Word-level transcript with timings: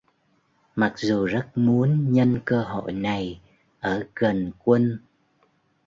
Mặc 0.75 0.93
dù 0.97 1.25
rất 1.25 1.47
muốn 1.55 2.13
nhân 2.13 2.39
cơ 2.45 2.63
hội 2.63 2.91
này 2.91 3.39
ở 3.79 4.03
gần 4.15 4.51
quân 4.63 4.99